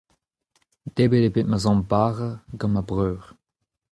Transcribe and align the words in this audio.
debret 0.95 1.25
eo 1.25 1.33
bet 1.35 1.47
ma 1.49 1.57
zamm 1.63 1.79
bara 1.89 2.29
gant 2.59 2.73
ma 2.73 2.81
breur. 2.89 3.21